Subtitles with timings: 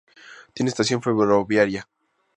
[0.55, 1.87] Tiene estación ferroviaria.